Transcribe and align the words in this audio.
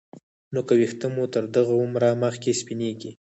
نو 0.53 0.59
که 0.67 0.73
ویښته 0.79 1.07
مو 1.15 1.23
تر 1.33 1.43
دغه 1.55 1.73
عمره 1.81 2.09
مخکې 2.23 2.59
سپینېږي 2.61 3.11